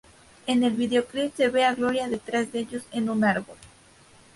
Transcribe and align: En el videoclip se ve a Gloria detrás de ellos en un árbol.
En 0.47 0.63
el 0.63 0.71
videoclip 0.73 1.35
se 1.35 1.49
ve 1.49 1.63
a 1.63 1.75
Gloria 1.75 2.07
detrás 2.09 2.51
de 2.51 2.61
ellos 2.61 2.81
en 2.91 3.07
un 3.11 3.23
árbol. 3.23 3.55